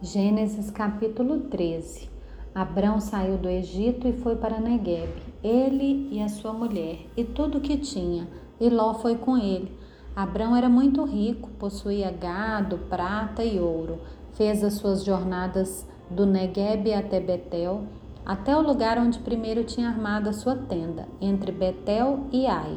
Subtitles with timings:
[0.00, 2.08] Gênesis capítulo 13.
[2.54, 5.10] Abrão saiu do Egito e foi para Negueb,
[5.42, 8.28] ele e a sua mulher, e tudo o que tinha,
[8.60, 9.76] e Ló foi com ele.
[10.14, 13.98] Abrão era muito rico, possuía gado, prata e ouro.
[14.34, 17.82] Fez as suas jornadas do Negueb até Betel,
[18.24, 22.76] até o lugar onde primeiro tinha armado a sua tenda, entre Betel e Ai,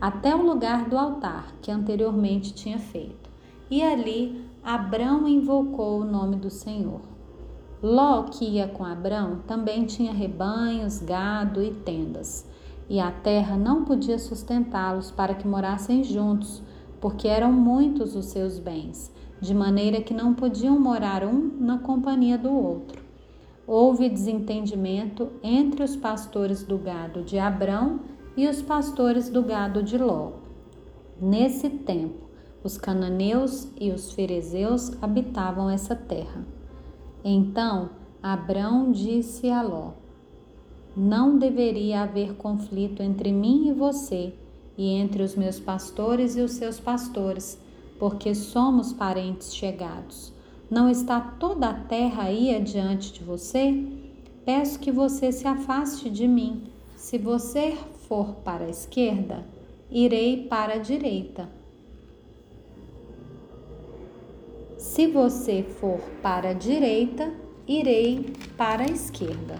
[0.00, 3.28] até o lugar do altar que anteriormente tinha feito.
[3.68, 7.02] E ali Abrão invocou o nome do Senhor.
[7.82, 12.48] Ló, que ia com Abrão, também tinha rebanhos, gado e tendas.
[12.88, 16.62] E a terra não podia sustentá-los para que morassem juntos,
[16.98, 22.38] porque eram muitos os seus bens, de maneira que não podiam morar um na companhia
[22.38, 23.02] do outro.
[23.66, 28.00] Houve desentendimento entre os pastores do gado de Abrão
[28.34, 30.32] e os pastores do gado de Ló.
[31.20, 32.24] Nesse tempo,
[32.64, 36.46] os cananeus e os ferezeus habitavam essa terra.
[37.22, 37.90] Então
[38.22, 39.90] Abrão disse a Ló:
[40.96, 44.32] Não deveria haver conflito entre mim e você,
[44.78, 47.58] e entre os meus pastores e os seus pastores,
[47.98, 50.32] porque somos parentes chegados.
[50.70, 53.86] Não está toda a terra aí adiante de você?
[54.46, 56.62] Peço que você se afaste de mim.
[56.96, 57.76] Se você
[58.08, 59.46] for para a esquerda,
[59.90, 61.48] irei para a direita
[64.84, 67.32] Se você for para a direita,
[67.66, 69.58] irei para a esquerda.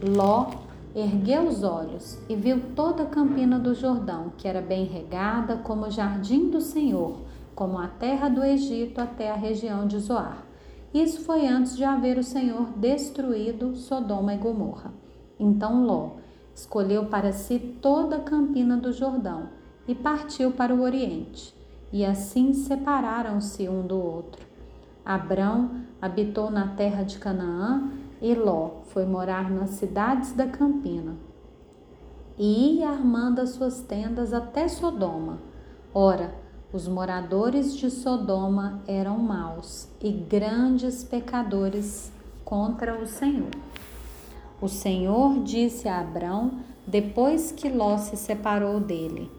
[0.00, 0.52] Ló
[0.94, 5.86] ergueu os olhos e viu toda a campina do Jordão, que era bem regada como
[5.86, 7.22] o jardim do Senhor,
[7.56, 10.46] como a terra do Egito até a região de Zoar.
[10.94, 14.94] Isso foi antes de haver o Senhor destruído Sodoma e Gomorra.
[15.40, 16.12] Então Ló
[16.54, 19.48] escolheu para si toda a campina do Jordão
[19.88, 21.52] e partiu para o Oriente
[21.94, 24.44] e assim separaram-se um do outro.
[25.04, 25.70] Abrão
[26.02, 27.88] habitou na terra de Canaã
[28.20, 31.14] e Ló foi morar nas cidades da campina.
[32.36, 35.38] E ia armando as suas tendas até Sodoma.
[35.94, 36.34] Ora,
[36.72, 42.10] os moradores de Sodoma eram maus e grandes pecadores
[42.44, 43.52] contra o Senhor.
[44.60, 49.30] O Senhor disse a Abrão, depois que Ló se separou dele: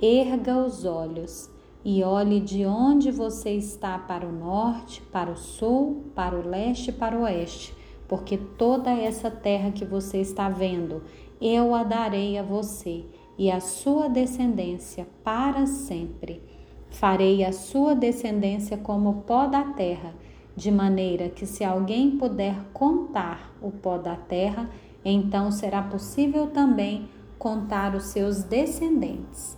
[0.00, 1.50] Erga os olhos
[1.84, 6.88] e olhe de onde você está para o norte, para o sul, para o leste
[6.88, 7.74] e para o oeste,
[8.06, 11.02] porque toda essa terra que você está vendo,
[11.40, 13.04] eu a darei a você
[13.38, 16.42] e a sua descendência para sempre.
[16.90, 20.14] Farei a sua descendência como o pó da terra,
[20.54, 24.68] de maneira que se alguém puder contar o pó da terra,
[25.02, 27.08] então será possível também
[27.38, 29.56] contar os seus descendentes.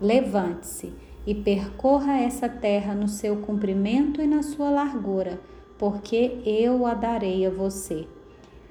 [0.00, 0.92] Levante-se
[1.26, 5.40] e percorra essa terra no seu comprimento e na sua largura,
[5.76, 8.06] porque eu a darei a você.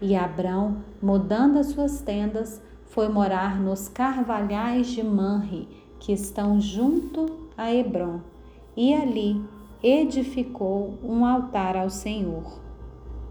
[0.02, 5.68] E Abrão, mudando as suas tendas, foi morar nos carvalhais de Manre,
[6.00, 7.26] que estão junto
[7.58, 8.22] a Hebron,
[8.76, 9.44] e ali
[9.84, 12.65] edificou um altar ao Senhor.